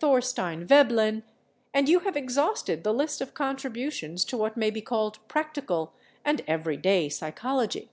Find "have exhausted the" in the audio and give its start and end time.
2.00-2.92